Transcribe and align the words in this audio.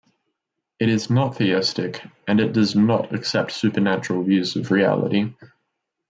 It 0.79 0.89
is 0.89 1.11
not 1.11 1.35
theistic, 1.37 2.03
and 2.27 2.39
it 2.39 2.53
does 2.53 2.75
not 2.75 3.13
accept 3.13 3.51
supernatural 3.51 4.23
views 4.23 4.55
of 4.55 4.71
reality. 4.71 5.29